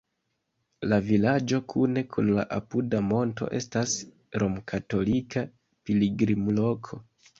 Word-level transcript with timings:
La 0.91 0.97
vilaĝo 1.09 1.59
kune 1.73 2.03
kun 2.15 2.31
la 2.37 2.45
apuda 2.57 3.01
monto 3.09 3.49
estas 3.59 3.95
romkatolika 4.45 5.45
pilgrimloko. 5.91 7.05